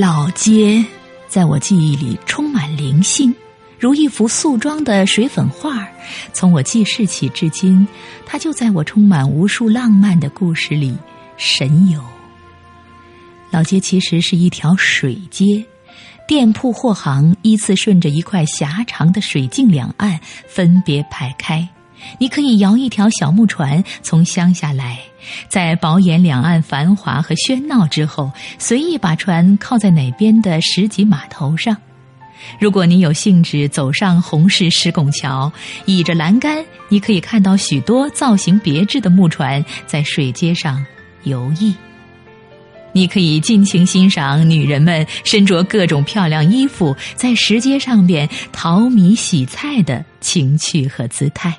[0.00, 0.84] 老街
[1.26, 3.34] 在我记忆里充满灵性，
[3.80, 5.88] 如一幅素妆的水粉画
[6.32, 7.84] 从我记事起至今，
[8.24, 10.96] 它就在我充满无数浪漫的故事里
[11.36, 12.00] 神游。
[13.50, 15.64] 老街其实是一条水街，
[16.28, 21.68] 店铺货行依次顺着一块狭长的水径两岸分别排开。
[22.18, 24.98] 你可以摇一条小木船从乡下来，
[25.48, 31.76] 在饱眼两岸繁华和喧闹之后，随意把船靠在哪边的石级码头上。
[32.60, 35.52] 如果你有兴致走上红石石拱桥，
[35.86, 40.84] 倚着栏杆，你可以看到许多造型别致的木船在水街上
[41.24, 41.74] 游弋。
[42.92, 51.54] 你可以尽情欣赏女人们身着各种漂亮衣服在石阶上边淘米洗菜的情趣和姿态。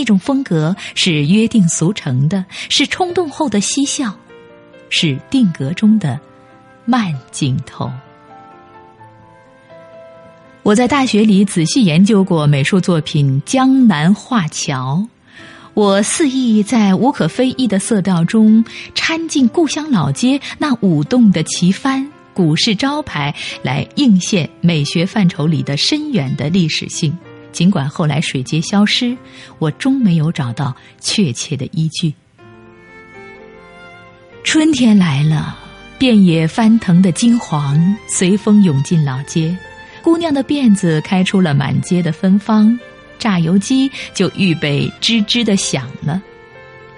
[0.00, 4.10] 那种风格是约定俗成的，是冲动后的嬉笑，
[4.88, 6.18] 是定格中的
[6.86, 7.92] 慢镜头。
[10.62, 15.06] 我在大学里仔细研究过美术作品《江南画桥》，
[15.74, 18.64] 我肆意在无可非议的色调中
[18.94, 27.14] 掺进故乡老街那舞动的旗帆、古式招牌，来映现美学范畴里的深远的历史性。
[27.52, 29.16] 尽管后来水街消失，
[29.58, 32.14] 我终没有找到确切的依据。
[34.42, 35.56] 春天来了，
[35.98, 39.56] 遍野翻腾的金黄随风涌进老街，
[40.02, 42.78] 姑娘的辫子开出了满街的芬芳，
[43.18, 46.20] 榨油机就预备吱吱的响了。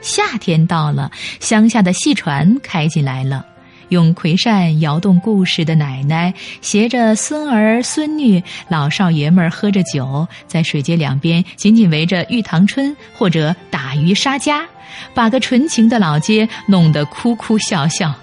[0.00, 3.46] 夏天到了，乡下的戏船开进来了。
[3.88, 14.66] 用葵扇摇动故事的奶奶，携着孙儿孙女，老少爷们儿喝着酒，在水街两边紧紧围着玉堂春或者打鱼杀家，
[15.14, 18.14] 把个纯情的老街弄得哭哭笑笑。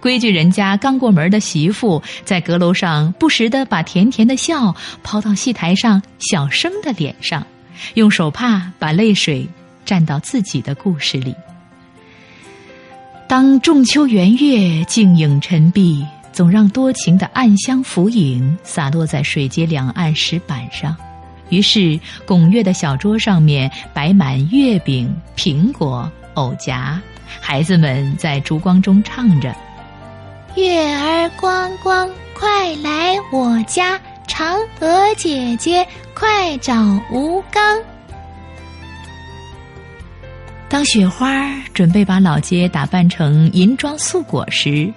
[0.00, 7.46] 规矩人家刚过门的媳妇，在阁楼上不时地把甜甜的笑抛到戏台上小生的脸上，
[7.94, 9.48] 用手帕把泪水
[9.86, 11.34] 蘸到自己的故事里。
[13.36, 20.96] 当仲秋圆月，静影沉璧，总让多情的暗香浮影洒落在水街两岸石板上。
[21.48, 27.02] 于是，拱月的小桌上面摆满月饼、苹果、藕夹，
[27.40, 29.52] 孩子们在烛光中唱着
[30.54, 32.08] ：“月儿光光，
[32.38, 35.84] 快来我家；嫦娥姐姐，
[36.14, 36.72] 快找
[37.10, 37.82] 吴刚。”
[40.74, 44.92] 当雪花准备把老街打扮成银装素裹时，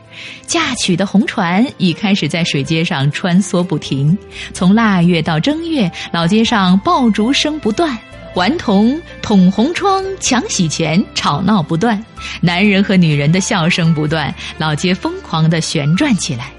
[0.48, 4.18] 嫁娶的红船已开始在水街上穿梭不停。
[4.56, 7.96] 从腊月到正月，老街上爆竹声不断，
[8.34, 12.04] 顽童捅红窗、抢喜钱，吵闹不断。
[12.42, 16.52] 男人和女人的笑声不断，老街疯狂地旋转起来。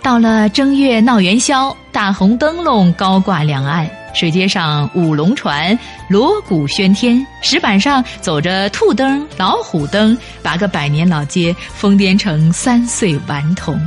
[0.00, 3.86] 到了正月闹元宵，大红灯笼高挂两岸。
[4.16, 5.78] 水街上舞龙船，
[6.08, 13.78] 锣鼓喧天；石板上走着兔灯、老虎灯，把个百年老街疯癫成三岁顽童。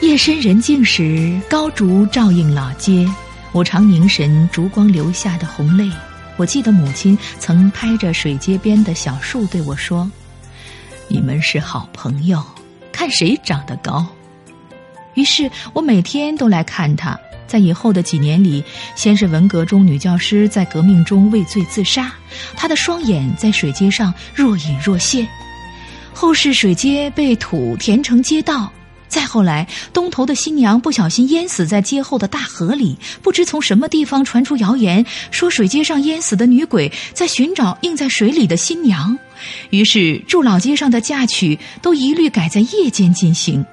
[0.00, 3.08] 夜深人静时，高烛照映老街，
[3.52, 5.88] 我常凝神烛光留下的红泪。
[6.36, 10.10] 我记得母亲曾拍着水街边的小树对我说
[11.06, 12.44] ：“你们是好朋友，
[12.90, 14.04] 看谁长得高。”
[15.14, 17.16] 于是我每天都来看他。
[17.50, 18.62] 在以后的几年里，
[18.94, 22.12] 先是文革中女教师在革命中畏罪自杀，
[22.56, 25.26] 她的双眼在水街上若隐若现；
[26.14, 28.72] 后是水街被土填成街道，
[29.08, 39.18] 再后来东头的新娘不小心淹死在街后的大河里，不知从什么地方传出谣言，说水街上淹死的女鬼在寻找映在水里的新娘，
[39.70, 43.66] 于是住老街上的嫁娶都一律改在夜间进行，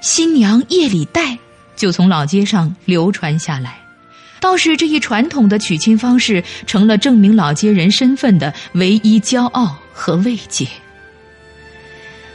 [0.00, 1.36] 新娘夜里带。
[1.76, 3.78] 就从老街上流传下来，
[4.40, 10.66] 倒是这一传统的娶亲方式成了证明老街人身份的唯一骄傲和慰藉。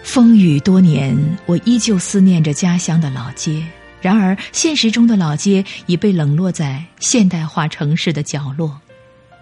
[0.04, 3.62] 风雨多年，我依旧思念着家乡的老街。
[4.00, 8.80] 然而，现实中的老街已被冷落在现代化城市的角落，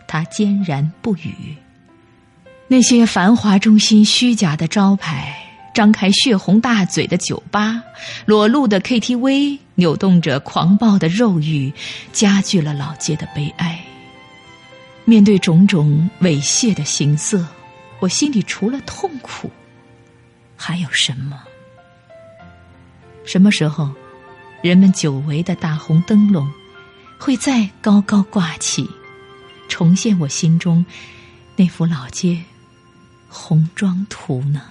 [0.07, 1.55] 它坚然不语。
[2.67, 5.44] 那些繁华中心虚假的招牌。
[5.75, 7.83] 张开血红大嘴的酒吧，
[8.25, 11.73] 裸露的 KTV，扭动着狂暴的肉欲，
[12.13, 13.85] 加剧了老街的悲哀。
[15.03, 17.45] 面对种种猥亵的形色，
[17.99, 19.51] 我心里除了痛苦，
[20.55, 21.43] 还有什么？
[23.25, 23.91] 什么时候，
[24.61, 26.49] 人们久违的大红灯笼
[27.19, 28.89] 会再高高挂起，
[29.67, 30.85] 重现我心中
[31.57, 32.41] 那幅老街
[33.27, 34.61] 红妆图呢？